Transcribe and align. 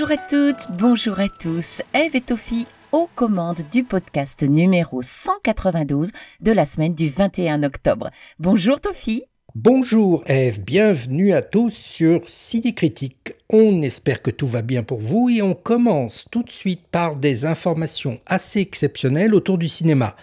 Bonjour 0.00 0.12
à 0.12 0.28
toutes, 0.28 0.70
bonjour 0.78 1.18
à 1.18 1.28
tous. 1.28 1.82
Eve 1.92 2.14
et 2.14 2.20
Tophie 2.20 2.68
aux 2.92 3.08
commandes 3.16 3.62
du 3.72 3.82
podcast 3.82 4.44
numéro 4.44 5.02
192 5.02 6.12
de 6.40 6.52
la 6.52 6.64
semaine 6.64 6.94
du 6.94 7.08
21 7.08 7.64
octobre. 7.64 8.08
Bonjour 8.38 8.80
Tophie. 8.80 9.24
Bonjour 9.56 10.22
Eve, 10.28 10.60
bienvenue 10.60 11.32
à 11.32 11.42
tous 11.42 11.72
sur 11.72 12.20
CD 12.28 12.74
Critique. 12.74 13.32
On 13.50 13.82
espère 13.82 14.22
que 14.22 14.30
tout 14.30 14.46
va 14.46 14.62
bien 14.62 14.84
pour 14.84 15.00
vous 15.00 15.30
et 15.30 15.42
on 15.42 15.54
commence 15.54 16.26
tout 16.30 16.44
de 16.44 16.50
suite 16.50 16.86
par 16.92 17.16
des 17.16 17.44
informations 17.44 18.20
assez 18.24 18.60
exceptionnelles 18.60 19.34
autour 19.34 19.58
du 19.58 19.66
cinéma. 19.66 20.14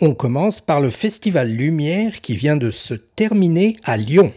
On 0.00 0.14
commence 0.14 0.60
par 0.60 0.80
le 0.80 0.90
Festival 0.90 1.50
Lumière 1.50 2.20
qui 2.20 2.36
vient 2.36 2.56
de 2.56 2.70
se 2.70 2.94
terminer 2.94 3.76
à 3.82 3.96
Lyon. 3.96 4.32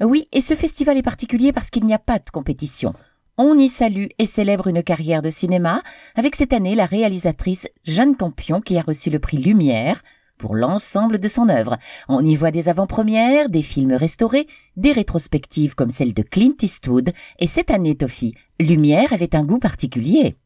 Oui, 0.00 0.28
et 0.30 0.42
ce 0.42 0.54
festival 0.54 0.96
est 0.96 1.02
particulier 1.02 1.52
parce 1.52 1.70
qu'il 1.70 1.84
n'y 1.84 1.94
a 1.94 1.98
pas 1.98 2.20
de 2.20 2.30
compétition. 2.30 2.94
On 3.38 3.58
y 3.58 3.68
salue 3.68 4.06
et 4.18 4.24
célèbre 4.24 4.66
une 4.68 4.82
carrière 4.82 5.20
de 5.20 5.28
cinéma 5.28 5.82
avec 6.14 6.34
cette 6.34 6.54
année 6.54 6.74
la 6.74 6.86
réalisatrice 6.86 7.68
Jeanne 7.84 8.16
Campion 8.16 8.62
qui 8.62 8.78
a 8.78 8.82
reçu 8.82 9.10
le 9.10 9.18
prix 9.18 9.36
Lumière 9.36 10.00
pour 10.38 10.54
l'ensemble 10.54 11.18
de 11.18 11.28
son 11.28 11.50
œuvre. 11.50 11.76
On 12.08 12.24
y 12.24 12.34
voit 12.34 12.50
des 12.50 12.70
avant-premières, 12.70 13.50
des 13.50 13.60
films 13.60 13.92
restaurés, 13.92 14.46
des 14.78 14.92
rétrospectives 14.92 15.74
comme 15.74 15.90
celle 15.90 16.14
de 16.14 16.22
Clint 16.22 16.56
Eastwood 16.62 17.12
et 17.38 17.46
cette 17.46 17.70
année, 17.70 17.94
Toffy, 17.94 18.34
Lumière 18.58 19.12
avait 19.12 19.36
un 19.36 19.44
goût 19.44 19.58
particulier. 19.58 20.36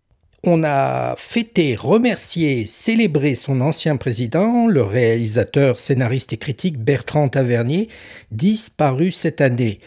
On 0.42 0.64
a 0.64 1.14
fêté, 1.16 1.76
remercié, 1.76 2.66
célébré 2.66 3.36
son 3.36 3.60
ancien 3.60 3.98
président, 3.98 4.66
le 4.66 4.82
réalisateur, 4.82 5.78
scénariste 5.78 6.32
et 6.32 6.38
critique 6.38 6.78
Bertrand 6.80 7.28
Tavernier, 7.28 7.88
disparu 8.32 9.12
cette 9.12 9.40
année. 9.40 9.78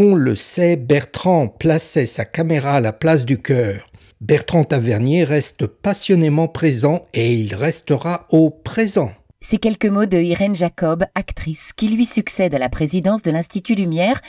On 0.00 0.14
le 0.14 0.36
sait, 0.36 0.76
Bertrand 0.76 1.48
plaçait 1.48 2.06
sa 2.06 2.24
caméra 2.24 2.74
à 2.74 2.80
la 2.80 2.92
place 2.92 3.24
du 3.24 3.42
cœur. 3.42 3.90
Bertrand 4.20 4.62
Tavernier 4.62 5.24
reste 5.24 5.66
passionnément 5.66 6.46
présent 6.46 7.08
et 7.14 7.34
il 7.34 7.52
restera 7.52 8.28
au 8.30 8.48
présent. 8.48 9.10
Ces 9.40 9.58
quelques 9.58 9.86
mots 9.86 10.06
de 10.06 10.18
Irène 10.18 10.54
Jacob, 10.54 11.04
actrice, 11.16 11.72
qui 11.72 11.88
lui 11.88 12.06
succède 12.06 12.54
à 12.54 12.60
la 12.60 12.68
présidence 12.68 13.24
de 13.24 13.32
l'Institut 13.32 13.74
Lumière, 13.74 14.20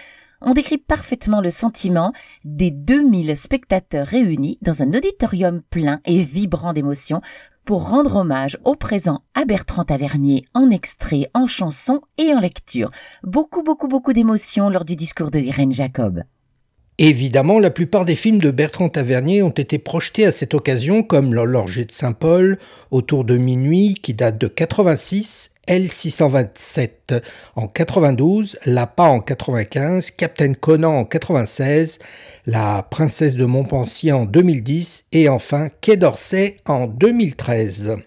on 0.42 0.54
décrit 0.54 0.80
parfaitement 0.80 1.40
le 1.40 1.52
sentiment 1.52 2.14
des 2.44 2.72
2000 2.72 3.38
spectateurs 3.38 4.08
réunis 4.08 4.58
dans 4.64 4.82
un 4.82 4.88
auditorium 4.88 5.62
plein 5.70 6.00
et 6.06 6.24
vibrant 6.24 6.74
d'émotions 6.74 7.22
pour 7.70 7.88
rendre 7.88 8.16
hommage 8.16 8.58
au 8.64 8.74
présent 8.74 9.22
à 9.36 9.46
Bertrand 9.46 9.84
Tavernier 9.84 10.44
en 10.56 10.72
extrait, 10.72 11.30
en 11.36 11.46
chanson 11.46 12.02
et 12.18 12.34
en 12.34 12.40
lecture. 12.40 12.90
Beaucoup, 13.22 13.62
beaucoup, 13.62 13.88
beaucoup 13.88 14.12
d'émotions 14.12 14.72
lors 14.72 14.86
du 14.86 14.96
discours 14.96 15.30
de 15.30 15.38
Irène 15.38 15.72
Jacob. 15.72 16.24
Évidemment, 16.98 17.60
la 17.60 17.70
plupart 17.70 18.06
des 18.06 18.16
films 18.16 18.40
de 18.40 18.50
Bertrand 18.50 18.90
Tavernier 18.90 19.44
ont 19.44 19.52
été 19.52 19.78
projetés 19.78 20.26
à 20.26 20.32
cette 20.32 20.56
occasion, 20.56 21.04
comme 21.04 21.32
L'Horloger 21.32 21.86
de 21.86 21.92
Saint-Paul, 21.92 22.58
Autour 22.90 23.24
de 23.24 23.38
minuit, 23.38 23.94
qui 24.02 24.16
date 24.16 24.40
de 24.40 24.48
86, 24.48 25.52
L627 25.70 27.22
en 27.56 27.68
92, 27.68 28.58
Lapa 28.66 29.04
en 29.04 29.22
95, 29.22 30.12
Captain 30.12 30.54
Conan 30.54 30.98
en 30.98 31.06
96, 31.06 32.00
La 32.46 32.86
Princesse 32.90 33.36
de 33.36 33.46
Montpensier 33.46 34.12
en 34.12 34.26
2010 34.26 35.06
et 35.12 35.30
enfin 35.30 35.70
Quai 35.82 35.96
d'Orsay 35.96 36.58
en 36.66 36.88
2013 36.88 38.00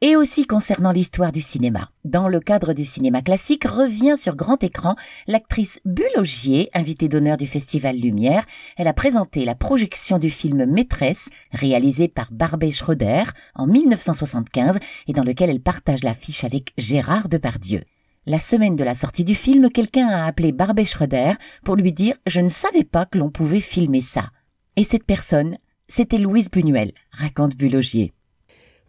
et 0.00 0.14
aussi 0.14 0.46
concernant 0.46 0.92
l'histoire 0.92 1.32
du 1.32 1.42
cinéma. 1.42 1.90
Dans 2.04 2.28
le 2.28 2.40
cadre 2.40 2.72
du 2.72 2.84
cinéma 2.84 3.20
classique, 3.20 3.64
revient 3.64 4.16
sur 4.16 4.36
grand 4.36 4.62
écran 4.62 4.94
l'actrice 5.26 5.80
Bulogier, 5.84 6.70
invitée 6.72 7.08
d'honneur 7.08 7.36
du 7.36 7.46
Festival 7.46 7.96
Lumière. 7.96 8.44
Elle 8.76 8.86
a 8.86 8.92
présenté 8.92 9.44
la 9.44 9.54
projection 9.54 10.18
du 10.18 10.30
film 10.30 10.66
Maîtresse, 10.66 11.28
réalisé 11.52 12.06
par 12.08 12.30
Barbet 12.30 12.70
Schroeder 12.70 13.24
en 13.54 13.66
1975 13.66 14.78
et 15.08 15.12
dans 15.12 15.24
lequel 15.24 15.50
elle 15.50 15.60
partage 15.60 16.04
l'affiche 16.04 16.44
avec 16.44 16.72
Gérard 16.78 17.28
Depardieu. 17.28 17.82
La 18.26 18.38
semaine 18.38 18.76
de 18.76 18.84
la 18.84 18.94
sortie 18.94 19.24
du 19.24 19.34
film, 19.34 19.70
quelqu'un 19.70 20.08
a 20.08 20.26
appelé 20.26 20.52
Barbet 20.52 20.84
Schroeder 20.84 21.32
pour 21.64 21.76
lui 21.76 21.92
dire 21.92 22.14
Je 22.26 22.40
ne 22.40 22.50
savais 22.50 22.84
pas 22.84 23.06
que 23.06 23.18
l'on 23.18 23.30
pouvait 23.30 23.60
filmer 23.60 24.02
ça. 24.02 24.30
Et 24.76 24.84
cette 24.84 25.04
personne, 25.04 25.56
c'était 25.88 26.18
Louise 26.18 26.50
Buñuel, 26.50 26.92
raconte 27.10 27.56
Bulogier. 27.56 28.12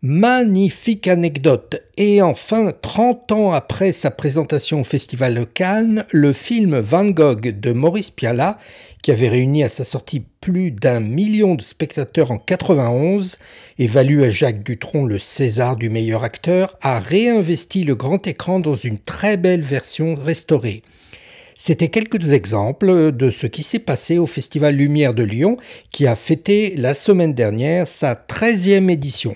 Magnifique 0.02 1.10
anecdote. 1.10 1.84
Et 1.98 2.22
enfin, 2.22 2.72
30 2.82 3.34
ans 3.34 3.52
après 3.52 3.92
sa 3.92 4.12
présentation 4.12 4.80
au 4.80 4.84
Festival 4.86 5.36
de 5.36 5.44
Cannes, 5.44 6.06
le 6.12 6.32
film 6.32 6.80
Van 6.80 7.04
Gogh 7.04 7.60
de 7.60 7.74
Maurice 7.74 8.10
Pialat, 8.10 8.58
qui 9.04 9.12
avait 9.12 9.28
réuni 9.28 9.62
à 9.62 9.68
sa 9.68 9.84
sortie 9.84 10.24
plus 10.40 10.72
d'un 10.72 11.02
million 11.02 11.54
de 11.54 11.62
spectateurs 11.62 12.32
en 12.32 12.38
91 12.38 13.38
et 13.78 13.88
valu 13.88 14.24
à 14.24 14.32
Jacques 14.32 14.64
Dutronc 14.64 15.06
le 15.06 15.20
César 15.20 15.76
du 15.76 15.90
meilleur 15.90 16.24
acteur, 16.24 16.78
a 16.80 17.02
réinvesti 17.02 17.84
le 17.84 17.96
grand 17.96 18.26
écran 18.26 18.62
dans 18.62 18.76
une 18.76 19.00
très 19.00 19.36
belle 19.36 19.64
version 19.64 20.16
restaurée. 20.16 20.82
C'était 21.58 21.90
quelques 21.90 22.32
exemples 22.32 23.12
de 23.12 23.32
ce 23.32 23.48
qui 23.48 23.64
s'est 23.64 23.80
passé 23.80 24.18
au 24.18 24.28
Festival 24.28 24.76
Lumière 24.76 25.14
de 25.14 25.24
Lyon, 25.24 25.58
qui 25.92 26.08
a 26.08 26.16
fêté 26.16 26.76
la 26.78 26.94
semaine 26.94 27.34
dernière 27.34 27.90
sa 27.90 28.14
13e 28.14 28.90
édition. 28.90 29.36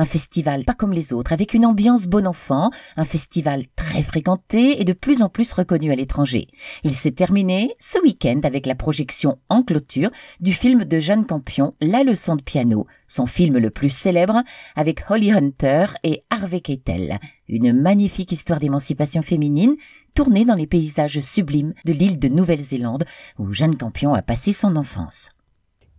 Un 0.00 0.06
festival 0.06 0.64
pas 0.64 0.72
comme 0.72 0.94
les 0.94 1.12
autres, 1.12 1.34
avec 1.34 1.52
une 1.52 1.66
ambiance 1.66 2.06
bon 2.06 2.26
enfant, 2.26 2.70
un 2.96 3.04
festival 3.04 3.66
très 3.76 4.02
fréquenté 4.02 4.80
et 4.80 4.84
de 4.84 4.94
plus 4.94 5.20
en 5.20 5.28
plus 5.28 5.52
reconnu 5.52 5.92
à 5.92 5.94
l'étranger. 5.94 6.48
Il 6.84 6.94
s'est 6.94 7.10
terminé 7.10 7.74
ce 7.78 7.98
week-end 8.00 8.40
avec 8.44 8.64
la 8.64 8.74
projection 8.74 9.36
en 9.50 9.62
clôture 9.62 10.08
du 10.40 10.54
film 10.54 10.86
de 10.86 11.00
Jeanne 11.00 11.26
Campion, 11.26 11.74
La 11.82 12.02
leçon 12.02 12.36
de 12.36 12.42
piano, 12.42 12.86
son 13.08 13.26
film 13.26 13.58
le 13.58 13.68
plus 13.68 13.90
célèbre, 13.90 14.42
avec 14.74 15.04
Holly 15.10 15.32
Hunter 15.32 15.88
et 16.02 16.24
Harvey 16.30 16.60
Keitel. 16.60 17.18
Une 17.46 17.78
magnifique 17.78 18.32
histoire 18.32 18.58
d'émancipation 18.58 19.20
féminine 19.20 19.76
tournée 20.14 20.46
dans 20.46 20.54
les 20.54 20.66
paysages 20.66 21.20
sublimes 21.20 21.74
de 21.84 21.92
l'île 21.92 22.18
de 22.18 22.28
Nouvelle-Zélande 22.28 23.04
où 23.38 23.52
Jeanne 23.52 23.76
Campion 23.76 24.14
a 24.14 24.22
passé 24.22 24.54
son 24.54 24.76
enfance. 24.76 25.28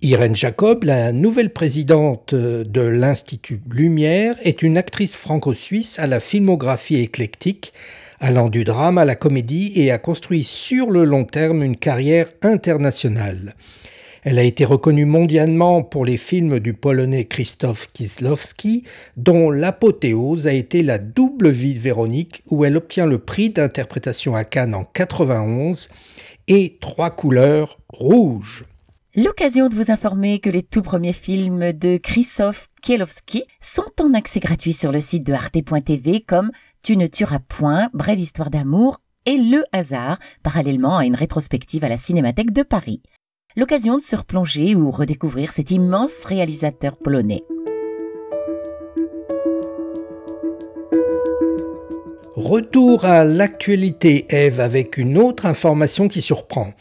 Irène 0.03 0.35
Jacob, 0.35 0.83
la 0.83 1.11
nouvelle 1.11 1.51
présidente 1.51 2.33
de 2.33 2.81
l'Institut 2.81 3.61
Lumière, 3.69 4.35
est 4.41 4.63
une 4.63 4.79
actrice 4.79 5.15
franco-suisse 5.15 5.99
à 5.99 6.07
la 6.07 6.19
filmographie 6.19 6.95
éclectique, 6.95 7.71
allant 8.19 8.49
du 8.49 8.63
drame 8.63 8.97
à 8.97 9.05
la 9.05 9.13
comédie 9.13 9.73
et 9.75 9.91
a 9.91 9.99
construit 9.99 10.43
sur 10.43 10.89
le 10.89 11.03
long 11.03 11.23
terme 11.23 11.61
une 11.61 11.77
carrière 11.77 12.31
internationale. 12.41 13.53
Elle 14.23 14.39
a 14.39 14.43
été 14.43 14.65
reconnue 14.65 15.05
mondialement 15.05 15.83
pour 15.83 16.03
les 16.03 16.17
films 16.17 16.57
du 16.57 16.73
polonais 16.73 17.25
Krzysztof 17.25 17.89
Kieslowski, 17.93 18.85
dont 19.17 19.51
l'apothéose 19.51 20.47
a 20.47 20.53
été 20.53 20.81
La 20.81 20.97
double 20.97 21.49
vie 21.49 21.75
de 21.75 21.79
Véronique, 21.79 22.41
où 22.49 22.65
elle 22.65 22.77
obtient 22.77 23.05
le 23.05 23.19
prix 23.19 23.51
d'interprétation 23.51 24.35
à 24.35 24.45
Cannes 24.45 24.73
en 24.73 24.83
91, 24.83 25.89
et 26.47 26.77
Trois 26.81 27.11
couleurs 27.11 27.77
rouges. 27.89 28.65
L'occasion 29.17 29.67
de 29.67 29.75
vous 29.75 29.91
informer 29.91 30.39
que 30.39 30.49
les 30.49 30.63
tout 30.63 30.81
premiers 30.81 31.11
films 31.11 31.73
de 31.73 31.97
Krzysztof 31.97 32.69
Kielowski 32.81 33.43
sont 33.59 33.91
en 33.99 34.13
accès 34.13 34.39
gratuit 34.39 34.71
sur 34.71 34.93
le 34.93 35.01
site 35.01 35.27
de 35.27 35.33
arte.tv 35.33 36.21
comme 36.21 36.49
Tu 36.81 36.95
ne 36.95 37.07
tueras 37.07 37.39
point, 37.39 37.89
brève 37.93 38.21
histoire 38.21 38.49
d'amour 38.49 39.01
et 39.25 39.35
Le 39.35 39.65
hasard, 39.73 40.17
parallèlement 40.43 40.97
à 40.97 41.05
une 41.05 41.15
rétrospective 41.15 41.83
à 41.83 41.89
la 41.89 41.97
Cinémathèque 41.97 42.53
de 42.53 42.63
Paris. 42.63 43.01
L'occasion 43.57 43.97
de 43.97 44.01
se 44.01 44.15
replonger 44.15 44.75
ou 44.75 44.89
redécouvrir 44.91 45.51
cet 45.51 45.71
immense 45.71 46.23
réalisateur 46.23 46.95
polonais. 46.95 47.43
Retour 52.33 53.03
à 53.03 53.25
l'actualité, 53.25 54.25
Eve, 54.29 54.61
avec 54.61 54.97
une 54.97 55.17
autre 55.17 55.45
information 55.45 56.07
qui 56.07 56.21
surprend 56.21 56.73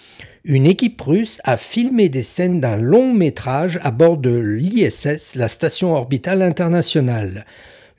une 0.44 0.66
équipe 0.66 1.00
russe 1.00 1.40
a 1.44 1.56
filmé 1.56 2.08
des 2.08 2.22
scènes 2.22 2.60
d'un 2.60 2.76
long 2.76 3.12
métrage 3.12 3.78
à 3.82 3.90
bord 3.90 4.16
de 4.16 4.34
l'ISS, 4.34 5.34
la 5.34 5.48
station 5.48 5.92
orbitale 5.92 6.40
internationale. 6.42 7.44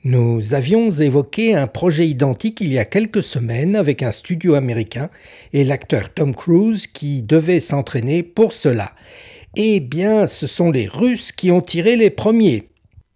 Nous 0.04 0.52
avions 0.52 0.90
évoqué 0.90 1.54
un 1.54 1.68
projet 1.68 2.08
identique 2.08 2.60
il 2.60 2.72
y 2.72 2.78
a 2.78 2.84
quelques 2.84 3.22
semaines 3.22 3.76
avec 3.76 4.02
un 4.02 4.10
studio 4.10 4.54
américain 4.54 5.08
et 5.52 5.62
l'acteur 5.62 6.12
Tom 6.12 6.34
Cruise 6.34 6.88
qui 6.88 7.22
devait 7.22 7.60
s'entraîner 7.60 8.24
pour 8.24 8.52
cela. 8.52 8.92
Eh 9.54 9.78
bien, 9.78 10.26
ce 10.26 10.48
sont 10.48 10.72
les 10.72 10.88
Russes 10.88 11.30
qui 11.30 11.52
ont 11.52 11.60
tiré 11.60 11.94
les 11.94 12.10
premiers. 12.10 12.68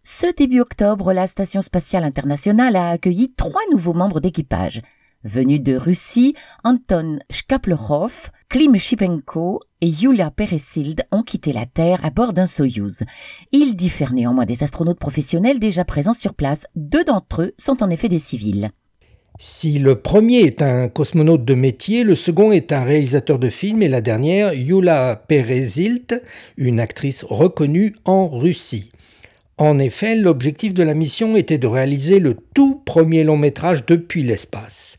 Ce 0.04 0.32
début 0.36 0.60
octobre, 0.60 1.12
la 1.12 1.26
Station 1.26 1.62
spatiale 1.62 2.04
internationale 2.04 2.76
a 2.76 2.90
accueilli 2.90 3.32
trois 3.36 3.62
nouveaux 3.72 3.94
membres 3.94 4.20
d'équipage. 4.20 4.82
Venus 5.24 5.60
de 5.60 5.76
Russie, 5.76 6.34
Anton 6.62 7.18
Shkaplerov, 7.30 8.30
Klim 8.48 8.76
Shipenko 8.76 9.60
et 9.80 9.88
Yulia 9.88 10.30
Peresild 10.30 11.04
ont 11.10 11.22
quitté 11.22 11.52
la 11.52 11.66
Terre 11.66 12.04
à 12.04 12.10
bord 12.10 12.32
d'un 12.32 12.46
Soyouz. 12.46 13.02
Ils 13.50 13.74
diffèrent 13.74 14.12
néanmoins 14.12 14.46
des 14.46 14.62
astronautes 14.62 15.00
professionnels 15.00 15.58
déjà 15.58 15.84
présents 15.84 16.14
sur 16.14 16.34
place. 16.34 16.66
Deux 16.76 17.04
d'entre 17.04 17.42
eux 17.42 17.54
sont 17.58 17.82
en 17.82 17.90
effet 17.90 18.08
des 18.08 18.18
civils. 18.18 18.70
Si 19.38 19.78
le 19.78 20.00
premier 20.00 20.40
est 20.40 20.62
un 20.62 20.88
cosmonaute 20.88 21.44
de 21.44 21.54
métier, 21.54 22.04
le 22.04 22.14
second 22.14 22.52
est 22.52 22.72
un 22.72 22.84
réalisateur 22.84 23.38
de 23.38 23.50
films 23.50 23.82
et 23.82 23.88
la 23.88 24.00
dernière, 24.00 24.54
Yula 24.54 25.24
Perezilt, 25.28 26.22
une 26.56 26.80
actrice 26.80 27.22
reconnue 27.22 27.94
en 28.06 28.28
Russie. 28.28 28.90
En 29.58 29.78
effet, 29.78 30.16
l'objectif 30.16 30.74
de 30.74 30.82
la 30.82 30.92
mission 30.92 31.34
était 31.34 31.56
de 31.56 31.66
réaliser 31.66 32.20
le 32.20 32.36
tout 32.54 32.82
premier 32.84 33.24
long 33.24 33.38
métrage 33.38 33.86
depuis 33.86 34.22
l'espace. 34.22 34.98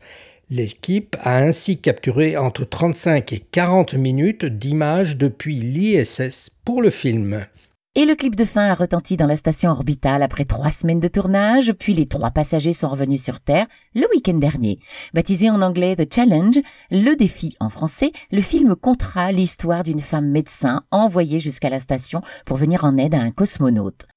L'équipe 0.50 1.16
a 1.20 1.36
ainsi 1.36 1.80
capturé 1.80 2.36
entre 2.36 2.64
35 2.64 3.32
et 3.32 3.38
40 3.38 3.94
minutes 3.94 4.46
d'images 4.46 5.16
depuis 5.16 5.60
l'ISS 5.60 6.50
pour 6.64 6.82
le 6.82 6.90
film. 6.90 7.46
Et 7.94 8.04
le 8.04 8.16
clip 8.16 8.34
de 8.34 8.44
fin 8.44 8.68
a 8.68 8.74
retenti 8.74 9.16
dans 9.16 9.26
la 9.26 9.36
station 9.36 9.70
orbitale 9.70 10.24
après 10.24 10.44
trois 10.44 10.72
semaines 10.72 11.00
de 11.00 11.08
tournage, 11.08 11.72
puis 11.78 11.94
les 11.94 12.06
trois 12.06 12.32
passagers 12.32 12.72
sont 12.72 12.88
revenus 12.88 13.22
sur 13.22 13.40
Terre 13.40 13.66
le 13.94 14.08
week-end 14.12 14.38
dernier. 14.38 14.80
Baptisé 15.14 15.50
en 15.50 15.62
anglais 15.62 15.94
The 15.94 16.12
Challenge, 16.12 16.58
le 16.90 17.14
défi 17.14 17.54
en 17.60 17.68
français, 17.68 18.10
le 18.32 18.40
film 18.40 18.74
comptera 18.74 19.30
l'histoire 19.30 19.84
d'une 19.84 20.00
femme 20.00 20.30
médecin 20.30 20.82
envoyée 20.90 21.38
jusqu'à 21.38 21.70
la 21.70 21.80
station 21.80 22.22
pour 22.44 22.56
venir 22.56 22.84
en 22.84 22.96
aide 22.96 23.14
à 23.14 23.20
un 23.20 23.30
cosmonaute. 23.30 24.08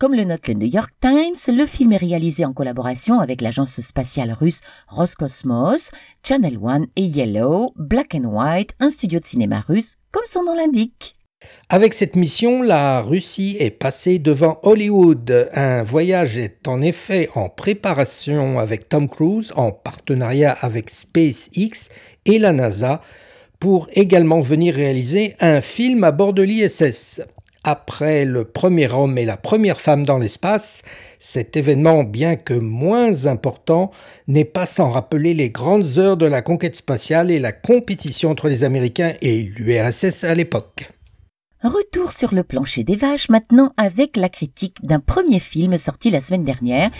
Comme 0.00 0.14
le 0.14 0.24
note 0.24 0.48
le 0.48 0.54
New 0.54 0.66
York 0.66 0.94
Times, 1.02 1.54
le 1.54 1.66
film 1.66 1.92
est 1.92 1.98
réalisé 1.98 2.46
en 2.46 2.54
collaboration 2.54 3.20
avec 3.20 3.42
l'agence 3.42 3.82
spatiale 3.82 4.32
russe 4.32 4.62
Roscosmos, 4.88 5.90
Channel 6.26 6.56
One 6.56 6.86
et 6.96 7.02
Yellow, 7.02 7.74
Black 7.76 8.14
and 8.14 8.24
White, 8.24 8.70
un 8.80 8.88
studio 8.88 9.20
de 9.20 9.26
cinéma 9.26 9.60
russe, 9.60 9.98
comme 10.10 10.24
son 10.24 10.44
nom 10.44 10.54
l'indique. 10.54 11.16
Avec 11.68 11.92
cette 11.92 12.16
mission, 12.16 12.62
la 12.62 13.02
Russie 13.02 13.58
est 13.60 13.72
passée 13.72 14.18
devant 14.18 14.58
Hollywood. 14.62 15.50
Un 15.52 15.82
voyage 15.82 16.38
est 16.38 16.66
en 16.66 16.80
effet 16.80 17.28
en 17.34 17.50
préparation 17.50 18.58
avec 18.58 18.88
Tom 18.88 19.06
Cruise 19.06 19.52
en 19.54 19.70
partenariat 19.70 20.56
avec 20.62 20.88
SpaceX 20.88 21.90
et 22.24 22.38
la 22.38 22.54
NASA 22.54 23.02
pour 23.58 23.90
également 23.92 24.40
venir 24.40 24.74
réaliser 24.74 25.36
un 25.40 25.60
film 25.60 26.04
à 26.04 26.10
bord 26.10 26.32
de 26.32 26.42
l'ISS. 26.42 27.20
Après 27.62 28.24
le 28.24 28.44
premier 28.44 28.90
homme 28.90 29.18
et 29.18 29.26
la 29.26 29.36
première 29.36 29.78
femme 29.78 30.06
dans 30.06 30.18
l'espace, 30.18 30.80
cet 31.18 31.58
événement, 31.58 32.04
bien 32.04 32.36
que 32.36 32.54
moins 32.54 33.26
important, 33.26 33.90
n'est 34.28 34.46
pas 34.46 34.64
sans 34.64 34.90
rappeler 34.90 35.34
les 35.34 35.50
grandes 35.50 35.98
heures 35.98 36.16
de 36.16 36.24
la 36.24 36.40
conquête 36.40 36.76
spatiale 36.76 37.30
et 37.30 37.38
la 37.38 37.52
compétition 37.52 38.30
entre 38.30 38.48
les 38.48 38.64
Américains 38.64 39.12
et 39.20 39.42
l'URSS 39.42 40.24
à 40.24 40.34
l'époque. 40.34 40.90
Retour 41.62 42.12
sur 42.12 42.34
le 42.34 42.44
plancher 42.44 42.82
des 42.82 42.96
vaches 42.96 43.28
maintenant 43.28 43.74
avec 43.76 44.16
la 44.16 44.30
critique 44.30 44.78
d'un 44.82 45.00
premier 45.00 45.38
film 45.38 45.76
sorti 45.76 46.10
la 46.10 46.22
semaine 46.22 46.44
dernière. 46.44 46.90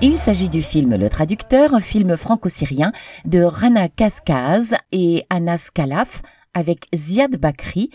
Il 0.00 0.14
s'agit 0.14 0.48
du 0.48 0.62
film 0.62 0.94
Le 0.94 1.10
Traducteur, 1.10 1.74
un 1.74 1.80
film 1.80 2.16
franco-syrien 2.16 2.92
de 3.24 3.42
Rana 3.42 3.88
Kaskaz 3.88 4.76
et 4.92 5.24
Anas 5.28 5.70
Kalaf 5.74 6.22
avec 6.54 6.86
Ziad 6.94 7.36
Bakri, 7.36 7.90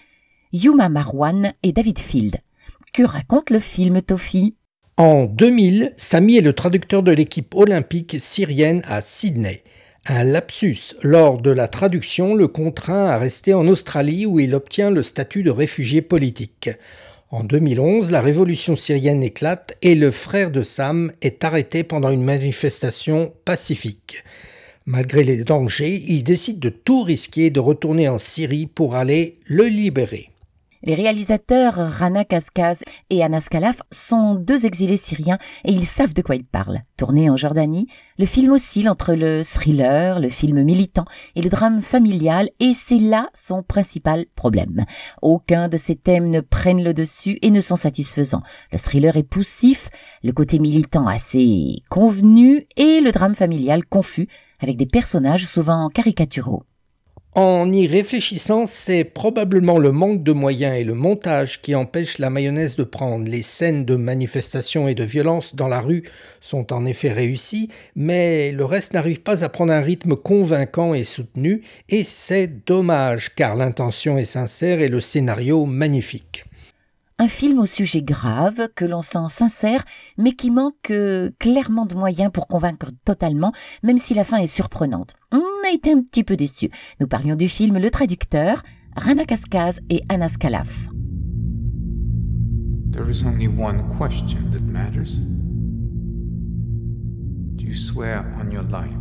Yuma 0.52 0.90
Marwan 0.90 1.54
et 1.64 1.72
David 1.72 2.00
Field. 2.00 2.36
Que 2.94 3.04
raconte 3.04 3.52
le 3.52 3.60
film, 3.60 4.02
Tofi? 4.02 4.56
En 4.98 5.24
2000, 5.24 5.94
Sami 5.96 6.38
est 6.38 6.42
le 6.42 6.52
traducteur 6.52 7.02
de 7.02 7.14
l'équipe 7.14 7.56
olympique 7.56 8.18
syrienne 8.20 8.82
à 8.86 9.00
Sydney. 9.00 9.64
Un 10.06 10.26
lapsus 10.26 10.94
lors 11.04 11.42
de 11.42 11.52
la 11.52 11.70
traduction 11.70 12.36
le 12.36 12.50
contraint 12.50 13.06
à 13.06 13.18
rester 13.18 13.54
en 13.54 13.66
Australie 13.68 14.26
où 14.26 14.42
il 14.42 14.54
obtient 14.54 14.92
le 14.92 15.04
statut 15.04 15.42
de 15.42 15.52
réfugié 15.52 16.02
politique. 16.02 16.70
En 17.32 17.44
2011, 17.44 18.12
la 18.12 18.22
révolution 18.22 18.76
syrienne 18.76 19.24
éclate 19.24 19.76
et 19.82 19.96
le 19.96 20.12
frère 20.12 20.52
de 20.52 20.62
Sam 20.62 21.12
est 21.24 21.44
arrêté 21.44 21.84
pendant 21.84 22.12
une 22.12 22.24
manifestation 22.24 23.34
pacifique. 23.46 24.24
Malgré 24.86 25.24
les 25.24 25.44
dangers, 25.44 26.04
il 26.08 26.24
décide 26.24 26.60
de 26.60 26.70
tout 26.70 27.02
risquer 27.02 27.50
de 27.50 27.60
retourner 27.60 28.08
en 28.08 28.20
Syrie 28.20 28.68
pour 28.68 28.94
aller 28.94 29.40
le 29.46 29.64
libérer. 29.64 30.30
Les 30.86 30.94
réalisateurs 30.94 31.74
Rana 31.74 32.24
Kaskaz 32.26 32.84
et 33.10 33.24
Anas 33.24 33.48
Kalaf 33.50 33.82
sont 33.90 34.36
deux 34.36 34.68
exilés 34.68 34.98
syriens 34.98 35.40
et 35.64 35.72
ils 35.72 35.88
savent 35.88 36.14
de 36.14 36.22
quoi 36.22 36.36
ils 36.36 36.46
parlent. 36.46 36.84
Tourné 36.96 37.28
en 37.28 37.38
Jordanie, 37.38 37.88
le 38.20 38.28
film 38.28 38.52
oscille 38.52 38.88
entre 38.88 39.16
le 39.16 39.44
thriller, 39.44 40.20
le 40.20 40.30
film 40.30 40.62
militant 40.62 41.06
et 41.36 41.42
le 41.42 41.50
drame 41.50 41.82
familial 41.82 42.50
et 42.60 42.74
c'est 42.76 43.00
là 43.00 43.30
son 43.34 43.64
principal 43.64 44.28
problème. 44.36 44.86
Aucun 45.24 45.70
de 45.70 45.78
ces 45.78 45.96
thèmes 45.96 46.30
ne 46.30 46.40
prennent 46.40 46.84
le 46.84 46.94
dessus 46.94 47.40
et 47.42 47.50
ne 47.50 47.62
sont 47.62 47.78
satisfaisants. 47.78 48.44
Le 48.72 48.78
thriller 48.78 49.18
est 49.18 49.24
poussif, 49.24 49.90
le 50.22 50.34
côté 50.34 50.60
militant 50.60 51.08
assez 51.08 51.78
convenu 51.90 52.68
et 52.78 53.02
le 53.02 53.12
drame 53.12 53.34
familial 53.34 53.84
confus 53.86 54.28
avec 54.60 54.78
des 54.78 54.86
personnages 54.86 55.48
souvent 55.48 55.90
caricaturaux. 55.90 56.64
En 57.36 57.70
y 57.70 57.86
réfléchissant, 57.86 58.66
c'est 58.66 59.04
probablement 59.04 59.78
le 59.78 59.92
manque 59.92 60.24
de 60.24 60.32
moyens 60.32 60.80
et 60.80 60.86
le 60.86 60.94
montage 60.94 61.62
qui 61.62 61.76
empêchent 61.76 62.18
la 62.18 62.30
mayonnaise 62.30 62.78
de 62.78 62.86
prendre. 62.86 63.30
Les 63.30 63.42
scènes 63.42 63.84
de 63.84 63.98
manifestation 63.98 64.88
et 64.88 64.96
de 64.96 65.04
violence 65.04 65.54
dans 65.54 65.68
la 65.68 65.82
rue 65.82 66.04
sont 66.40 66.72
en 66.72 66.86
effet 66.86 67.12
réussies, 67.12 67.68
mais 67.94 68.54
le 68.54 68.64
reste 68.64 68.94
n'arrive 68.94 69.20
pas 69.20 69.44
à 69.44 69.50
prendre 69.50 69.74
un 69.74 69.82
rythme 69.82 70.16
convaincant 70.16 70.94
et 70.94 71.04
soutenu, 71.04 71.64
et 71.90 72.06
c'est 72.06 72.66
dommage 72.66 73.36
car 73.36 73.56
l'intention 73.56 74.18
est 74.18 74.24
sincère 74.24 74.80
et 74.80 74.88
le 74.88 75.02
scénario 75.02 75.66
magnifique. 75.66 76.46
Un 77.18 77.30
film 77.30 77.60
au 77.60 77.66
sujet 77.66 78.02
grave, 78.02 78.68
que 78.76 78.84
l'on 78.84 79.02
sent 79.02 79.30
sincère, 79.30 79.86
mais 80.18 80.34
qui 80.34 80.52
manque 80.52 80.92
euh, 80.92 81.32
clairement 81.40 81.86
de 81.86 81.96
moyens 81.96 82.30
pour 82.30 82.46
convaincre 82.46 82.92
totalement, 83.06 83.54
même 83.84 83.98
si 83.98 84.14
la 84.14 84.26
fin 84.26 84.40
est 84.40 84.48
surprenante. 84.48 85.16
On 85.32 85.40
a 85.66 85.72
été 85.74 85.94
un 85.94 86.02
petit 86.02 86.26
peu 86.26 86.36
déçus. 86.36 86.70
Nous 87.00 87.08
parlions 87.08 87.38
du 87.38 87.48
film 87.48 87.78
Le 87.78 87.90
Traducteur, 87.90 88.64
Rana 88.98 89.24
Kaskaz 89.24 89.80
et 89.90 90.04
Anas 90.10 90.36
Kalaf. 90.38 90.90
There 92.92 93.10
is 93.10 93.24
only 93.24 93.48
one 93.48 93.88
question 93.98 94.50
that 94.50 94.64
matters. 94.64 95.18
Do 97.56 97.64
you 97.64 97.76
swear 97.76 98.26
on 98.38 98.52
your 98.52 98.64
life 98.64 98.92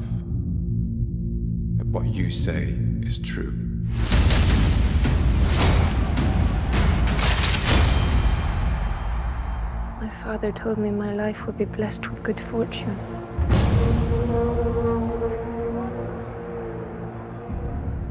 that 1.78 1.86
what 1.86 2.04
you 2.14 2.30
say 2.30 2.76
is 3.02 3.18
true? 3.18 3.52
My 10.04 10.10
father 10.10 10.52
told 10.52 10.76
me 10.76 10.90
my 10.90 11.14
life 11.14 11.46
would 11.46 11.56
be 11.56 11.64
blessed 11.64 12.10
with 12.10 12.22
good 12.22 12.38
fortune. 12.38 12.94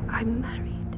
I'm 0.09 0.41
married. 0.41 0.97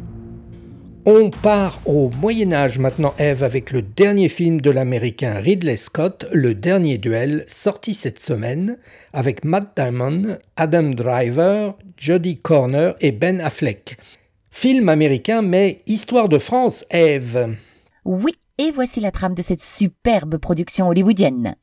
On 1.05 1.31
part 1.31 1.81
au 1.85 2.09
Moyen 2.21 2.53
Âge 2.53 2.79
maintenant, 2.79 3.13
Eve, 3.19 3.43
avec 3.43 3.71
le 3.71 3.81
dernier 3.81 4.29
film 4.29 4.61
de 4.61 4.71
l'américain 4.71 5.33
Ridley 5.33 5.75
Scott, 5.75 6.27
Le 6.31 6.53
Dernier 6.55 6.97
Duel, 6.97 7.43
sorti 7.49 7.93
cette 7.93 8.21
semaine, 8.21 8.77
avec 9.11 9.43
Matt 9.43 9.75
Damon, 9.75 10.37
Adam 10.55 10.91
Driver, 10.91 11.75
Jodie 11.97 12.37
Corner 12.37 12.95
et 13.01 13.11
Ben 13.11 13.41
Affleck. 13.41 13.97
Film 14.49 14.87
américain, 14.87 15.41
mais 15.41 15.81
histoire 15.87 16.29
de 16.29 16.37
France, 16.37 16.85
Eve. 16.89 17.57
Oui, 18.05 18.37
et 18.57 18.71
voici 18.71 18.99
la 18.99 19.11
trame 19.11 19.35
de 19.35 19.41
cette 19.41 19.61
superbe 19.61 20.37
production 20.37 20.87
hollywoodienne. 20.87 21.55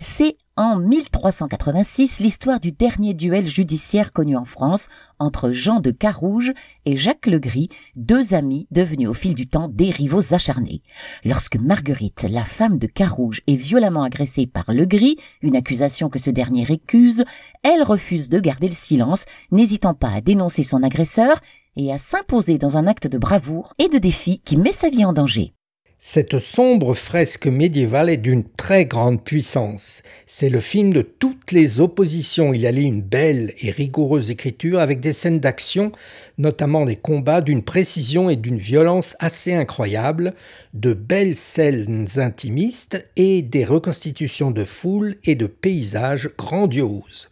C'est 0.00 0.36
en 0.56 0.76
1386 0.76 2.18
l'histoire 2.18 2.58
du 2.58 2.72
dernier 2.72 3.14
duel 3.14 3.46
judiciaire 3.46 4.12
connu 4.12 4.36
en 4.36 4.44
France 4.44 4.88
entre 5.18 5.52
Jean 5.52 5.80
de 5.80 5.90
Carouge 5.90 6.52
et 6.86 6.96
Jacques 6.96 7.26
Legris, 7.26 7.68
deux 7.94 8.34
amis 8.34 8.66
devenus 8.70 9.08
au 9.08 9.14
fil 9.14 9.34
du 9.34 9.46
temps 9.46 9.68
des 9.68 9.90
rivaux 9.90 10.34
acharnés. 10.34 10.82
Lorsque 11.24 11.56
Marguerite, 11.56 12.26
la 12.28 12.44
femme 12.44 12.78
de 12.78 12.88
Carouge, 12.88 13.42
est 13.46 13.54
violemment 13.54 14.02
agressée 14.02 14.46
par 14.46 14.72
Legris, 14.72 15.16
une 15.42 15.56
accusation 15.56 16.08
que 16.08 16.18
ce 16.18 16.30
dernier 16.30 16.64
récuse, 16.64 17.24
elle 17.62 17.82
refuse 17.82 18.28
de 18.28 18.40
garder 18.40 18.66
le 18.66 18.74
silence, 18.74 19.24
n'hésitant 19.52 19.94
pas 19.94 20.10
à 20.10 20.20
dénoncer 20.20 20.64
son 20.64 20.82
agresseur 20.82 21.40
et 21.76 21.92
à 21.92 21.98
s'imposer 21.98 22.58
dans 22.58 22.76
un 22.76 22.86
acte 22.86 23.06
de 23.06 23.18
bravoure 23.18 23.72
et 23.78 23.88
de 23.88 23.98
défi 23.98 24.40
qui 24.40 24.56
met 24.56 24.72
sa 24.72 24.90
vie 24.90 25.04
en 25.04 25.12
danger. 25.12 25.54
Cette 26.02 26.38
sombre 26.38 26.94
fresque 26.94 27.46
médiévale 27.46 28.08
est 28.08 28.16
d'une 28.16 28.42
très 28.42 28.86
grande 28.86 29.22
puissance. 29.22 30.00
C'est 30.26 30.48
le 30.48 30.60
film 30.60 30.94
de 30.94 31.02
toutes 31.02 31.52
les 31.52 31.78
oppositions. 31.78 32.54
Il 32.54 32.62
y 32.62 32.66
a 32.66 32.70
une 32.70 33.02
belle 33.02 33.52
et 33.60 33.70
rigoureuse 33.70 34.30
écriture 34.30 34.80
avec 34.80 35.00
des 35.00 35.12
scènes 35.12 35.40
d'action, 35.40 35.92
notamment 36.38 36.86
des 36.86 36.96
combats 36.96 37.42
d'une 37.42 37.62
précision 37.62 38.30
et 38.30 38.36
d'une 38.36 38.56
violence 38.56 39.14
assez 39.18 39.52
incroyables, 39.52 40.32
de 40.72 40.94
belles 40.94 41.36
scènes 41.36 42.06
intimistes 42.16 43.06
et 43.16 43.42
des 43.42 43.66
reconstitutions 43.66 44.52
de 44.52 44.64
foules 44.64 45.16
et 45.24 45.34
de 45.34 45.46
paysages 45.46 46.30
grandioses. 46.38 47.28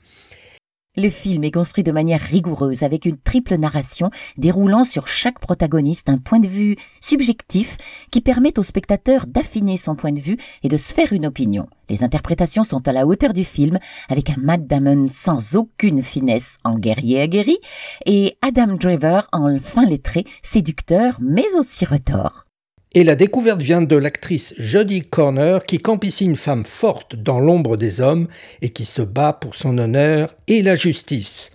Le 1.00 1.10
film 1.10 1.44
est 1.44 1.52
construit 1.52 1.84
de 1.84 1.92
manière 1.92 2.20
rigoureuse 2.20 2.82
avec 2.82 3.04
une 3.04 3.18
triple 3.18 3.56
narration 3.56 4.10
déroulant 4.36 4.82
sur 4.82 5.06
chaque 5.06 5.38
protagoniste 5.38 6.08
un 6.08 6.18
point 6.18 6.40
de 6.40 6.48
vue 6.48 6.74
subjectif 7.00 7.76
qui 8.10 8.20
permet 8.20 8.58
au 8.58 8.64
spectateur 8.64 9.28
d'affiner 9.28 9.76
son 9.76 9.94
point 9.94 10.10
de 10.10 10.20
vue 10.20 10.38
et 10.64 10.68
de 10.68 10.76
se 10.76 10.92
faire 10.92 11.12
une 11.12 11.26
opinion. 11.26 11.68
Les 11.88 12.02
interprétations 12.02 12.64
sont 12.64 12.88
à 12.88 12.92
la 12.92 13.06
hauteur 13.06 13.32
du 13.32 13.44
film 13.44 13.78
avec 14.08 14.30
un 14.30 14.38
Matt 14.38 14.66
Damon 14.66 15.06
sans 15.08 15.54
aucune 15.54 16.02
finesse 16.02 16.58
en 16.64 16.76
guerrier 16.76 17.20
aguerri 17.20 17.58
et 18.04 18.36
Adam 18.42 18.74
Driver 18.74 19.28
en 19.30 19.60
fin 19.60 19.86
lettré, 19.86 20.24
séducteur 20.42 21.18
mais 21.20 21.46
aussi 21.56 21.84
retors. 21.84 22.47
Et 22.94 23.04
la 23.04 23.16
découverte 23.16 23.60
vient 23.60 23.82
de 23.82 23.96
l'actrice 23.96 24.54
Jodie 24.56 25.02
Corner 25.02 25.62
qui 25.64 25.78
campe 25.78 26.04
ici 26.04 26.24
une 26.24 26.36
femme 26.36 26.64
forte 26.64 27.16
dans 27.16 27.38
l'ombre 27.38 27.76
des 27.76 28.00
hommes 28.00 28.28
et 28.62 28.70
qui 28.70 28.86
se 28.86 29.02
bat 29.02 29.34
pour 29.34 29.56
son 29.56 29.76
honneur 29.76 30.34
et 30.46 30.62
la 30.62 30.74
justice. 30.74 31.50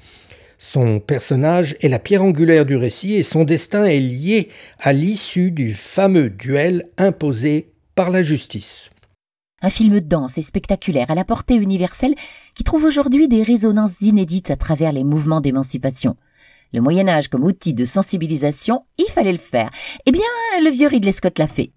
Son 0.59 0.99
personnage 0.99 1.75
est 1.81 1.89
la 1.89 1.97
pierre 1.97 2.23
angulaire 2.23 2.65
du 2.65 2.75
récit 2.75 3.15
et 3.15 3.23
son 3.23 3.45
destin 3.45 3.85
est 3.85 3.99
lié 3.99 4.49
à 4.79 4.93
l'issue 4.93 5.49
du 5.49 5.73
fameux 5.73 6.29
duel 6.29 6.87
imposé 6.97 7.73
par 7.95 8.11
la 8.11 8.21
justice. 8.21 8.91
Un 9.63 9.71
film 9.71 10.01
dense 10.01 10.37
et 10.37 10.41
spectaculaire 10.43 11.09
à 11.09 11.15
la 11.15 11.25
portée 11.25 11.55
universelle 11.55 12.15
qui 12.53 12.63
trouve 12.63 12.83
aujourd'hui 12.83 13.27
des 13.27 13.41
résonances 13.41 14.01
inédites 14.01 14.51
à 14.51 14.55
travers 14.55 14.91
les 14.91 15.03
mouvements 15.03 15.41
d'émancipation 15.41 16.15
le 16.73 16.81
Moyen 16.81 17.07
Âge 17.07 17.27
comme 17.27 17.43
outil 17.43 17.73
de 17.73 17.85
sensibilisation, 17.85 18.81
il 18.97 19.05
fallait 19.05 19.31
le 19.31 19.37
faire. 19.37 19.69
Eh 20.05 20.11
bien, 20.11 20.21
le 20.63 20.71
vieux 20.71 20.87
Ridley 20.87 21.11
Scott 21.11 21.37
l'a 21.39 21.47
fait. 21.47 21.71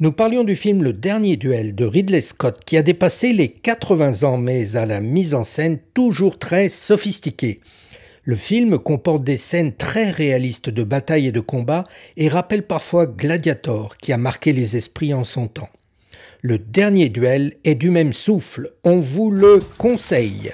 Nous 0.00 0.10
parlions 0.10 0.42
du 0.42 0.56
film 0.56 0.82
Le 0.82 0.92
Dernier 0.92 1.36
Duel 1.36 1.74
de 1.74 1.84
Ridley 1.84 2.22
Scott 2.22 2.60
qui 2.64 2.76
a 2.76 2.82
dépassé 2.82 3.32
les 3.32 3.52
80 3.52 4.24
ans 4.24 4.38
mais 4.38 4.74
à 4.74 4.86
la 4.86 5.00
mise 5.00 5.34
en 5.34 5.44
scène 5.44 5.78
toujours 5.94 6.38
très 6.38 6.70
sophistiquée. 6.70 7.60
Le 8.24 8.34
film 8.34 8.78
comporte 8.78 9.22
des 9.22 9.36
scènes 9.36 9.76
très 9.76 10.10
réalistes 10.10 10.70
de 10.70 10.82
bataille 10.82 11.26
et 11.26 11.32
de 11.32 11.40
combat 11.40 11.84
et 12.16 12.28
rappelle 12.28 12.66
parfois 12.66 13.06
Gladiator 13.06 13.96
qui 13.98 14.12
a 14.12 14.16
marqué 14.16 14.52
les 14.52 14.76
esprits 14.76 15.12
en 15.14 15.24
son 15.24 15.46
temps. 15.46 15.70
Le 16.40 16.58
dernier 16.58 17.08
duel 17.08 17.54
est 17.62 17.74
du 17.74 17.90
même 17.90 18.12
souffle, 18.12 18.72
on 18.82 18.96
vous 18.96 19.30
le 19.30 19.62
conseille. 19.78 20.52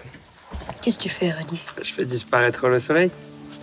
Qu'est-ce 0.82 0.99
que 0.99 1.04
tu 1.04 1.08
fais, 1.08 1.30
Reddy 1.30 1.58
Je 1.82 1.92
fais 1.94 2.04
disparaître 2.04 2.68
le 2.68 2.80
soleil. 2.80 3.11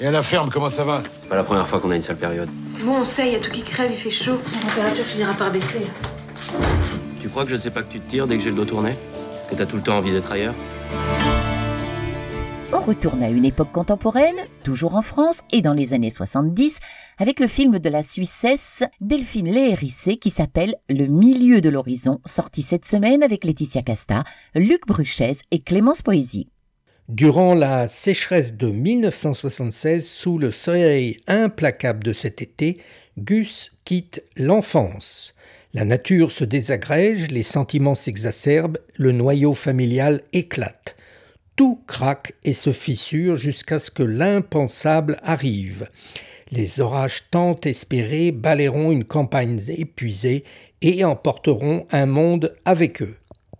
Et 0.01 0.07
à 0.07 0.11
la 0.11 0.23
ferme, 0.23 0.49
comment 0.51 0.69
ça 0.69 0.83
va 0.83 1.03
Pas 1.29 1.35
la 1.35 1.43
première 1.43 1.67
fois 1.67 1.79
qu'on 1.79 1.91
a 1.91 1.95
une 1.95 2.01
sale 2.01 2.17
période. 2.17 2.49
C'est 2.73 2.83
bon, 2.83 2.97
on 2.99 3.03
sait, 3.03 3.27
il 3.27 3.33
y 3.33 3.35
a 3.35 3.39
tout 3.39 3.51
qui 3.51 3.63
crève, 3.63 3.89
il 3.89 3.97
fait 3.97 4.09
chaud. 4.09 4.39
La 4.53 4.69
température 4.69 5.05
finira 5.05 5.33
par 5.33 5.51
baisser. 5.51 5.87
Tu 7.21 7.29
crois 7.29 7.45
que 7.45 7.49
je 7.49 7.55
sais 7.55 7.71
pas 7.71 7.81
que 7.81 7.91
tu 7.91 7.99
te 7.99 8.09
tires 8.09 8.27
dès 8.27 8.37
que 8.37 8.43
j'ai 8.43 8.49
le 8.49 8.55
dos 8.55 8.65
tourné 8.65 8.91
Que 9.49 9.55
t'as 9.55 9.65
tout 9.65 9.77
le 9.77 9.81
temps 9.81 9.97
envie 9.97 10.11
d'être 10.11 10.31
ailleurs 10.31 10.53
on 12.73 12.81
retourne 12.81 13.23
à 13.23 13.29
une 13.29 13.45
époque 13.45 13.71
contemporaine, 13.71 14.35
toujours 14.63 14.95
en 14.95 15.01
France 15.01 15.43
et 15.51 15.61
dans 15.61 15.73
les 15.73 15.93
années 15.93 16.09
70, 16.09 16.79
avec 17.19 17.39
le 17.39 17.47
film 17.47 17.79
de 17.79 17.89
la 17.89 18.03
Suissesse 18.03 18.83
Delphine 18.99 19.49
Léhérissé 19.49 20.17
qui 20.17 20.29
s'appelle 20.29 20.75
Le 20.89 21.05
milieu 21.05 21.61
de 21.61 21.69
l'horizon, 21.69 22.19
sorti 22.25 22.63
cette 22.63 22.85
semaine 22.85 23.23
avec 23.23 23.45
Laetitia 23.45 23.81
Casta, 23.81 24.25
Luc 24.55 24.85
Bruchez 24.87 25.37
et 25.51 25.59
Clémence 25.59 26.01
Poésie. 26.01 26.49
Durant 27.07 27.53
la 27.53 27.87
sécheresse 27.87 28.55
de 28.55 28.71
1976, 28.71 30.09
sous 30.09 30.39
le 30.39 30.49
soleil 30.49 31.19
implacable 31.27 32.03
de 32.03 32.13
cet 32.13 32.41
été, 32.41 32.79
Gus 33.19 33.73
quitte 33.85 34.23
l'enfance. 34.37 35.35
La 35.75 35.85
nature 35.85 36.31
se 36.31 36.43
désagrège, 36.43 37.27
les 37.29 37.43
sentiments 37.43 37.93
s'exacerbent, 37.93 38.79
le 38.95 39.11
noyau 39.11 39.53
familial 39.53 40.23
éclate. 40.33 40.95
Tout 41.55 41.79
craque 41.85 42.33
et 42.43 42.55
se 42.55 42.71
fissure 42.71 43.35
jusqu'à 43.35 43.77
ce 43.77 43.91
que 43.91 44.01
l'impensable 44.01 45.19
arrive. 45.21 45.87
Les 46.49 46.79
orages 46.79 47.29
tant 47.29 47.59
espérés 47.65 48.31
balayeront 48.31 48.91
une 48.91 49.05
campagne 49.05 49.61
épuisée 49.67 50.43
et 50.81 51.05
emporteront 51.05 51.85
un 51.91 52.07
monde 52.07 52.55
avec 52.65 53.03
eux. 53.03 53.15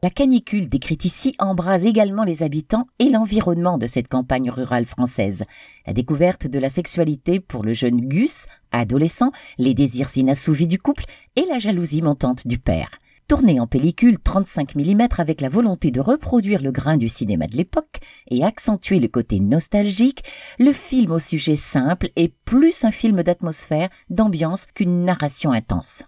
La 0.05 0.11
canicule 0.11 0.69
décrite 0.69 1.03
ici 1.03 1.33
embrase 1.39 1.83
également 1.83 2.25
les 2.25 2.43
habitants 2.43 2.85
et 2.99 3.09
l'environnement 3.09 3.79
de 3.79 3.87
cette 3.87 4.07
campagne 4.07 4.51
rurale 4.51 4.85
française. 4.85 5.45
La 5.87 5.93
découverte 5.93 6.45
de 6.45 6.59
la 6.59 6.69
sexualité 6.69 7.39
pour 7.39 7.63
le 7.63 7.73
jeune 7.73 8.01
Gus, 8.01 8.45
adolescent, 8.71 9.31
les 9.57 9.73
désirs 9.73 10.15
inassouvis 10.15 10.67
du 10.67 10.77
couple 10.77 11.05
et 11.35 11.45
la 11.49 11.57
jalousie 11.57 12.03
montante 12.03 12.45
du 12.45 12.59
père. 12.59 12.91
Tourné 13.27 13.59
en 13.59 13.65
pellicule 13.65 14.19
35 14.19 14.75
mm 14.75 15.07
avec 15.17 15.41
la 15.41 15.49
volonté 15.49 15.89
de 15.89 16.01
reproduire 16.01 16.61
le 16.61 16.69
grain 16.69 16.97
du 16.97 17.09
cinéma 17.09 17.47
de 17.47 17.57
l'époque 17.57 17.99
et 18.29 18.43
accentuer 18.43 18.99
le 18.99 19.07
côté 19.07 19.39
nostalgique, 19.39 20.23
le 20.59 20.71
film 20.71 21.13
au 21.13 21.19
sujet 21.19 21.55
simple 21.55 22.09
est 22.15 22.31
plus 22.45 22.85
un 22.85 22.91
film 22.91 23.23
d'atmosphère, 23.23 23.89
d'ambiance 24.11 24.67
qu'une 24.67 25.03
narration 25.03 25.51
intense. 25.51 26.03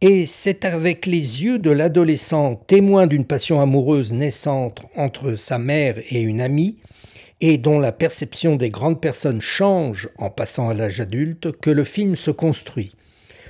Et 0.00 0.26
c'est 0.26 0.64
avec 0.64 1.06
les 1.06 1.42
yeux 1.42 1.58
de 1.58 1.72
l'adolescent 1.72 2.54
témoin 2.54 3.08
d'une 3.08 3.24
passion 3.24 3.60
amoureuse 3.60 4.12
naissante 4.12 4.82
entre 4.94 5.34
sa 5.34 5.58
mère 5.58 5.98
et 6.10 6.20
une 6.20 6.40
amie, 6.40 6.78
et 7.40 7.58
dont 7.58 7.80
la 7.80 7.90
perception 7.90 8.54
des 8.54 8.70
grandes 8.70 9.00
personnes 9.00 9.40
change 9.40 10.08
en 10.16 10.30
passant 10.30 10.68
à 10.68 10.74
l'âge 10.74 11.00
adulte, 11.00 11.50
que 11.50 11.70
le 11.70 11.82
film 11.82 12.14
se 12.14 12.30
construit. 12.30 12.94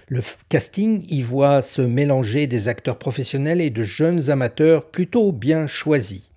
Le 0.08 0.22
casting 0.48 1.04
y 1.10 1.20
voit 1.20 1.60
se 1.60 1.82
mélanger 1.82 2.46
des 2.46 2.66
acteurs 2.66 2.98
professionnels 2.98 3.60
et 3.60 3.68
de 3.68 3.84
jeunes 3.84 4.30
amateurs 4.30 4.90
plutôt 4.90 5.32
bien 5.32 5.66
choisis. 5.66 6.30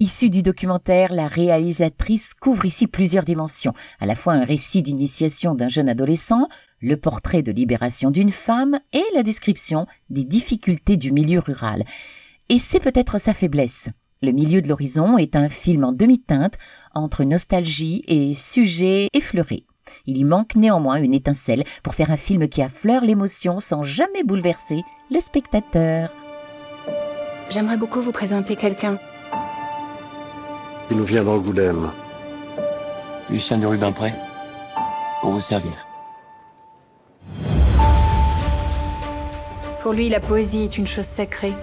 Issue 0.00 0.28
du 0.28 0.42
documentaire, 0.42 1.14
la 1.14 1.28
réalisatrice 1.28 2.34
couvre 2.34 2.66
ici 2.66 2.86
plusieurs 2.86 3.24
dimensions, 3.24 3.74
à 4.00 4.06
la 4.06 4.14
fois 4.14 4.34
un 4.34 4.44
récit 4.44 4.82
d'initiation 4.82 5.54
d'un 5.54 5.68
jeune 5.70 5.88
adolescent, 5.88 6.46
le 6.80 6.96
portrait 6.96 7.42
de 7.42 7.52
libération 7.52 8.10
d'une 8.10 8.30
femme 8.30 8.78
et 8.92 9.04
la 9.14 9.22
description 9.22 9.86
des 10.08 10.24
difficultés 10.24 10.96
du 10.96 11.12
milieu 11.12 11.38
rural. 11.38 11.84
Et 12.48 12.58
c'est 12.58 12.80
peut-être 12.80 13.18
sa 13.18 13.34
faiblesse. 13.34 13.88
Le 14.22 14.32
milieu 14.32 14.60
de 14.60 14.68
l'horizon 14.68 15.16
est 15.18 15.36
un 15.36 15.48
film 15.48 15.84
en 15.84 15.92
demi-teinte 15.92 16.58
entre 16.94 17.24
nostalgie 17.24 18.02
et 18.06 18.34
sujet 18.34 19.08
effleuré. 19.14 19.64
Il 20.06 20.16
y 20.16 20.24
manque 20.24 20.56
néanmoins 20.56 21.02
une 21.02 21.14
étincelle 21.14 21.64
pour 21.82 21.94
faire 21.94 22.10
un 22.10 22.16
film 22.16 22.48
qui 22.48 22.62
affleure 22.62 23.04
l'émotion 23.04 23.60
sans 23.60 23.82
jamais 23.82 24.22
bouleverser 24.22 24.82
le 25.10 25.20
spectateur. 25.20 26.12
J'aimerais 27.50 27.76
beaucoup 27.76 28.00
vous 28.00 28.12
présenter 28.12 28.56
quelqu'un. 28.56 28.98
Il 30.90 30.96
nous 30.96 31.04
vient 31.04 31.24
d'Angoulême. 31.24 31.90
Lucien 33.30 33.58
de 33.58 33.66
Rubempré, 33.66 34.12
pour 35.20 35.30
vous 35.30 35.40
servir. 35.40 35.89
Pour 39.82 39.94
lui, 39.94 40.10
la 40.10 40.20
poésie 40.20 40.64
est 40.64 40.76
une 40.76 40.86
chose 40.86 41.06
sacrée. 41.06 41.54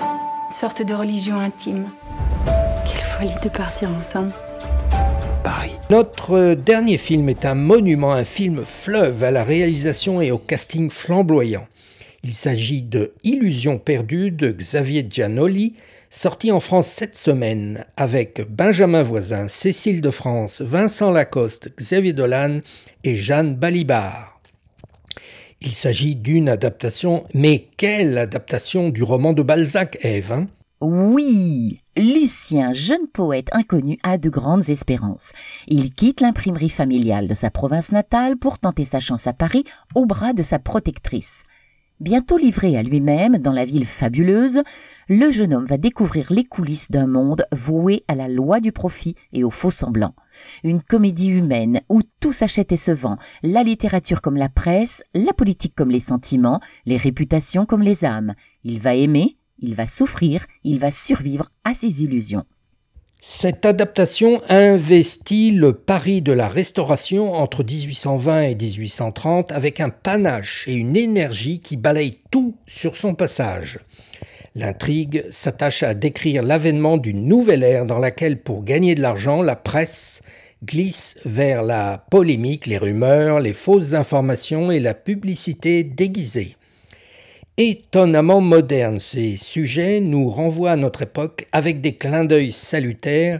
Une 0.00 0.52
sorte 0.52 0.80
de 0.80 0.94
religion 0.94 1.38
intime. 1.38 1.90
Quelle 2.86 3.02
folie 3.02 3.40
de 3.42 3.50
partir 3.50 3.90
ensemble. 3.90 4.32
Paris. 5.44 5.72
Notre 5.90 6.54
dernier 6.54 6.96
film 6.96 7.28
est 7.28 7.44
un 7.44 7.54
monument, 7.54 8.12
un 8.12 8.24
film 8.24 8.64
fleuve 8.64 9.24
à 9.24 9.30
la 9.30 9.44
réalisation 9.44 10.22
et 10.22 10.30
au 10.30 10.38
casting 10.38 10.90
flamboyant. 10.90 11.66
Il 12.24 12.32
s'agit 12.32 12.80
de 12.80 13.12
Illusion 13.24 13.78
perdue 13.78 14.30
de 14.30 14.50
Xavier 14.50 15.06
Giannoli, 15.08 15.74
sorti 16.08 16.50
en 16.50 16.60
France 16.60 16.86
cette 16.86 17.16
semaine 17.18 17.84
avec 17.98 18.46
Benjamin 18.48 19.02
Voisin, 19.02 19.48
Cécile 19.48 20.00
de 20.00 20.10
France, 20.10 20.62
Vincent 20.62 21.10
Lacoste, 21.10 21.72
Xavier 21.76 22.14
Dolan 22.14 22.60
et 23.04 23.16
Jeanne 23.16 23.54
Balibar. 23.54 24.31
Il 25.64 25.70
s'agit 25.70 26.16
d'une 26.16 26.48
adaptation, 26.48 27.22
mais 27.34 27.68
quelle 27.76 28.18
adaptation 28.18 28.88
du 28.88 29.04
roman 29.04 29.32
de 29.32 29.42
Balzac, 29.42 29.96
Ève 30.02 30.32
hein? 30.32 30.48
Oui 30.80 31.78
Lucien, 31.96 32.72
jeune 32.72 33.06
poète 33.06 33.46
inconnu, 33.52 33.96
a 34.02 34.18
de 34.18 34.28
grandes 34.28 34.70
espérances. 34.70 35.30
Il 35.68 35.92
quitte 35.92 36.20
l'imprimerie 36.20 36.68
familiale 36.68 37.28
de 37.28 37.34
sa 37.34 37.50
province 37.50 37.92
natale 37.92 38.36
pour 38.38 38.58
tenter 38.58 38.84
sa 38.84 38.98
chance 38.98 39.28
à 39.28 39.34
Paris 39.34 39.62
au 39.94 40.04
bras 40.04 40.32
de 40.32 40.42
sa 40.42 40.58
protectrice. 40.58 41.44
Bientôt 42.00 42.38
livré 42.38 42.76
à 42.76 42.82
lui-même 42.82 43.38
dans 43.38 43.52
la 43.52 43.64
ville 43.64 43.86
fabuleuse, 43.86 44.62
le 45.08 45.30
jeune 45.30 45.54
homme 45.54 45.66
va 45.66 45.76
découvrir 45.76 46.32
les 46.32 46.44
coulisses 46.44 46.90
d'un 46.90 47.06
monde 47.06 47.46
voué 47.52 48.02
à 48.08 48.16
la 48.16 48.26
loi 48.26 48.58
du 48.58 48.72
profit 48.72 49.14
et 49.32 49.44
au 49.44 49.50
faux 49.50 49.70
semblant. 49.70 50.14
Une 50.64 50.82
comédie 50.82 51.30
humaine 51.30 51.80
où 51.88 52.00
tout 52.20 52.32
s'achète 52.32 52.72
et 52.72 52.76
se 52.76 52.92
vend, 52.92 53.16
la 53.42 53.62
littérature 53.62 54.20
comme 54.20 54.36
la 54.36 54.48
presse, 54.48 55.02
la 55.14 55.32
politique 55.32 55.74
comme 55.74 55.90
les 55.90 56.00
sentiments, 56.00 56.60
les 56.86 56.96
réputations 56.96 57.66
comme 57.66 57.82
les 57.82 58.04
âmes. 58.04 58.34
Il 58.64 58.80
va 58.80 58.94
aimer, 58.94 59.36
il 59.58 59.74
va 59.74 59.86
souffrir, 59.86 60.46
il 60.64 60.78
va 60.78 60.90
survivre 60.90 61.50
à 61.64 61.74
ses 61.74 62.02
illusions. 62.02 62.44
Cette 63.24 63.64
adaptation 63.64 64.42
investit 64.48 65.52
le 65.52 65.74
Paris 65.74 66.22
de 66.22 66.32
la 66.32 66.48
Restauration 66.48 67.34
entre 67.34 67.62
1820 67.62 68.42
et 68.42 68.54
1830 68.56 69.52
avec 69.52 69.78
un 69.78 69.90
panache 69.90 70.66
et 70.66 70.74
une 70.74 70.96
énergie 70.96 71.60
qui 71.60 71.76
balayent 71.76 72.18
tout 72.32 72.56
sur 72.66 72.96
son 72.96 73.14
passage. 73.14 73.78
L'intrigue 74.54 75.24
s'attache 75.30 75.82
à 75.82 75.94
décrire 75.94 76.42
l'avènement 76.42 76.98
d'une 76.98 77.26
nouvelle 77.26 77.62
ère 77.62 77.86
dans 77.86 77.98
laquelle, 77.98 78.38
pour 78.38 78.64
gagner 78.64 78.94
de 78.94 79.00
l'argent, 79.00 79.40
la 79.40 79.56
presse 79.56 80.20
glisse 80.64 81.16
vers 81.24 81.62
la 81.62 82.04
polémique, 82.10 82.66
les 82.66 82.78
rumeurs, 82.78 83.40
les 83.40 83.54
fausses 83.54 83.94
informations 83.94 84.70
et 84.70 84.78
la 84.78 84.94
publicité 84.94 85.84
déguisée. 85.84 86.56
Étonnamment 87.56 88.40
moderne, 88.40 89.00
ces 89.00 89.36
sujets 89.36 90.00
nous 90.00 90.28
renvoient 90.28 90.72
à 90.72 90.76
notre 90.76 91.02
époque 91.02 91.46
avec 91.52 91.80
des 91.80 91.94
clins 91.94 92.24
d'œil 92.24 92.52
salutaires, 92.52 93.38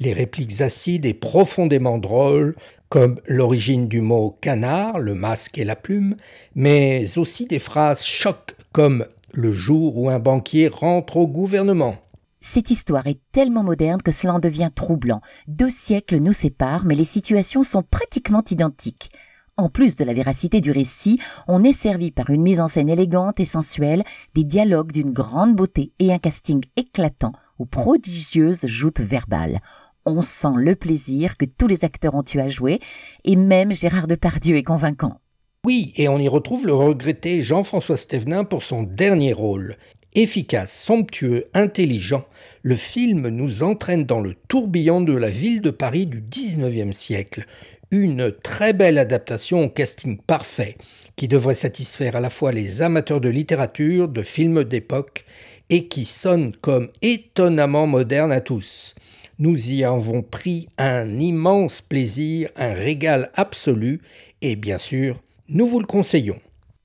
les 0.00 0.12
répliques 0.12 0.60
acides 0.60 1.06
et 1.06 1.14
profondément 1.14 1.98
drôles, 1.98 2.54
comme 2.88 3.20
l'origine 3.26 3.88
du 3.88 4.00
mot 4.00 4.36
canard, 4.40 4.98
le 4.98 5.14
masque 5.14 5.58
et 5.58 5.64
la 5.64 5.76
plume, 5.76 6.16
mais 6.54 7.18
aussi 7.18 7.46
des 7.46 7.58
phrases 7.58 8.04
chocs 8.04 8.54
comme 8.72 9.06
le 9.36 9.52
jour 9.52 9.98
où 9.98 10.08
un 10.08 10.18
banquier 10.18 10.68
rentre 10.68 11.16
au 11.16 11.26
gouvernement. 11.26 11.96
Cette 12.40 12.70
histoire 12.70 13.06
est 13.06 13.20
tellement 13.32 13.62
moderne 13.62 14.00
que 14.02 14.12
cela 14.12 14.34
en 14.34 14.38
devient 14.38 14.70
troublant. 14.74 15.20
Deux 15.48 15.70
siècles 15.70 16.18
nous 16.18 16.32
séparent, 16.32 16.84
mais 16.84 16.94
les 16.94 17.04
situations 17.04 17.62
sont 17.62 17.82
pratiquement 17.82 18.42
identiques. 18.50 19.10
En 19.56 19.68
plus 19.68 19.96
de 19.96 20.04
la 20.04 20.12
véracité 20.12 20.60
du 20.60 20.70
récit, 20.70 21.18
on 21.48 21.64
est 21.64 21.72
servi 21.72 22.10
par 22.10 22.30
une 22.30 22.42
mise 22.42 22.60
en 22.60 22.68
scène 22.68 22.90
élégante 22.90 23.40
et 23.40 23.46
sensuelle, 23.46 24.04
des 24.34 24.44
dialogues 24.44 24.92
d'une 24.92 25.12
grande 25.12 25.56
beauté 25.56 25.92
et 25.98 26.12
un 26.12 26.18
casting 26.18 26.62
éclatant 26.76 27.32
aux 27.58 27.64
prodigieuses 27.64 28.66
joutes 28.66 29.00
verbales. 29.00 29.60
On 30.04 30.20
sent 30.20 30.54
le 30.56 30.76
plaisir 30.76 31.36
que 31.36 31.46
tous 31.46 31.66
les 31.66 31.84
acteurs 31.84 32.14
ont 32.14 32.24
eu 32.34 32.38
à 32.38 32.48
jouer, 32.48 32.80
et 33.24 33.34
même 33.34 33.72
Gérard 33.72 34.06
Depardieu 34.06 34.56
est 34.56 34.62
convaincant. 34.62 35.20
Oui, 35.66 35.92
et 35.96 36.06
on 36.06 36.20
y 36.20 36.28
retrouve 36.28 36.64
le 36.64 36.74
regretté 36.74 37.42
Jean-François 37.42 37.96
Stévenin 37.96 38.44
pour 38.44 38.62
son 38.62 38.84
dernier 38.84 39.32
rôle. 39.32 39.74
Efficace, 40.14 40.72
somptueux, 40.72 41.46
intelligent, 41.54 42.24
le 42.62 42.76
film 42.76 43.26
nous 43.26 43.64
entraîne 43.64 44.04
dans 44.04 44.20
le 44.20 44.34
tourbillon 44.46 45.00
de 45.00 45.12
la 45.12 45.28
ville 45.28 45.62
de 45.62 45.70
Paris 45.70 46.06
du 46.06 46.20
XIXe 46.20 46.96
siècle. 46.96 47.46
Une 47.90 48.30
très 48.30 48.74
belle 48.74 48.96
adaptation 48.96 49.64
au 49.64 49.68
casting 49.68 50.18
parfait, 50.18 50.76
qui 51.16 51.26
devrait 51.26 51.56
satisfaire 51.56 52.14
à 52.14 52.20
la 52.20 52.30
fois 52.30 52.52
les 52.52 52.80
amateurs 52.80 53.20
de 53.20 53.28
littérature, 53.28 54.06
de 54.06 54.22
films 54.22 54.62
d'époque, 54.62 55.24
et 55.68 55.88
qui 55.88 56.04
sonne 56.04 56.54
comme 56.60 56.90
étonnamment 57.02 57.88
moderne 57.88 58.30
à 58.30 58.40
tous. 58.40 58.94
Nous 59.40 59.72
y 59.72 59.82
avons 59.82 60.22
pris 60.22 60.68
un 60.78 61.18
immense 61.18 61.80
plaisir, 61.80 62.50
un 62.54 62.72
régal 62.72 63.32
absolu, 63.34 64.00
et 64.42 64.54
bien 64.54 64.78
sûr, 64.78 65.20
nous 65.48 65.66
vous 65.66 65.80
le 65.80 65.86
conseillons. 65.86 66.40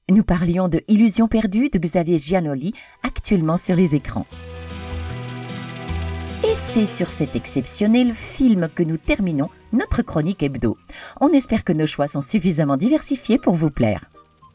Nous 0.10 0.24
parlions 0.24 0.68
de 0.68 0.82
Illusion 0.88 1.28
perdue 1.28 1.70
de 1.70 1.80
Xavier 1.80 2.18
Giannoli, 2.18 2.74
actuellement 3.04 3.58
sur 3.58 3.76
les 3.76 3.96
écrans. 3.96 4.26
Et 6.44 6.54
c'est 6.56 6.86
sur 6.86 7.10
cet 7.10 7.36
exceptionnel 7.36 8.14
film 8.14 8.68
que 8.74 8.84
nous 8.84 8.98
terminons 8.98 9.50
notre 9.74 10.02
chronique 10.02 10.44
hebdo. 10.44 10.78
On 11.22 11.30
espère 11.30 11.64
que 11.64 11.74
nos 11.74 11.86
choix 11.86 12.08
sont 12.08 12.22
suffisamment 12.22 12.78
diversifiés 12.78 13.38
pour 13.38 13.56
vous 13.56 13.70
plaire. 13.70 14.06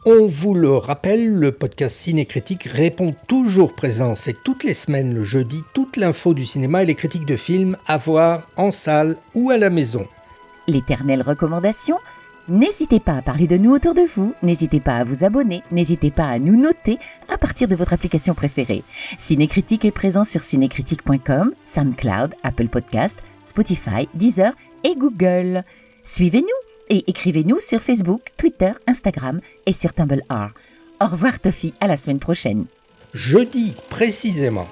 On 0.05 0.27
vous 0.27 0.55
le 0.55 0.73
rappelle, 0.77 1.35
le 1.35 1.51
podcast 1.51 1.97
Cinécritique 1.97 2.65
répond 2.65 3.15
toujours 3.27 3.75
présent. 3.75 4.15
C'est 4.15 4.41
toutes 4.45 4.63
les 4.63 4.75
semaines 4.75 5.15
le 5.15 5.25
jeudi, 5.25 5.65
toute 5.75 5.97
l'info 5.97 6.33
du 6.33 6.47
cinéma 6.47 6.83
et 6.83 6.87
les 6.87 6.95
critiques 6.95 7.27
de 7.27 7.37
films 7.37 7.77
à 7.87 7.97
voir 7.97 8.49
en 8.57 8.71
salle 8.71 9.17
ou 9.35 9.51
à 9.51 9.59
la 9.59 9.71
maison. 9.71 10.07
L'éternelle 10.69 11.23
recommandation 11.23 11.97
N'hésitez 12.49 13.01
pas 13.01 13.17
à 13.17 13.23
parler 13.23 13.49
de 13.49 13.57
nous 13.57 13.73
autour 13.73 13.93
de 13.93 14.03
vous, 14.03 14.33
n'hésitez 14.41 14.79
pas 14.79 14.99
à 14.99 15.05
vous 15.05 15.25
abonner, 15.25 15.65
n'hésitez 15.73 16.13
pas 16.13 16.27
à 16.27 16.39
nous 16.39 16.55
noter 16.57 16.97
à 17.29 17.39
partir 17.39 17.67
de 17.67 17.75
votre 17.75 17.93
application 17.93 18.35
préférée. 18.35 18.85
Cinécritique 19.19 19.85
est 19.85 19.91
présent 19.91 20.25
sur 20.25 20.43
cinécritique.com, 20.43 21.53
SoundCloud, 21.65 22.35
Apple 22.45 22.69
Podcast, 22.69 23.17
Spotify, 23.45 24.09
Deezer 24.15 24.53
et 24.85 24.95
Google. 24.95 25.65
Suivez-nous 26.05 26.47
et 26.89 27.03
écrivez-nous 27.09 27.59
sur 27.59 27.81
Facebook, 27.81 28.23
Twitter, 28.37 28.71
Instagram 28.87 29.41
et 29.67 29.73
sur 29.73 29.93
Tumblr. 29.93 30.23
Au 31.01 31.07
revoir 31.07 31.41
Toffy, 31.41 31.75
à 31.81 31.89
la 31.89 31.97
semaine 31.97 32.21
prochaine. 32.21 32.67
Jeudi 33.13 33.75
précisément. 33.91 34.69